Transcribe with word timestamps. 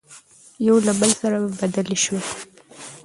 يو 0.67 0.75
له 0.85 0.93
بل 0.99 1.11
سره 1.21 1.37
بدلې 1.59 1.97
شوې، 2.03 2.21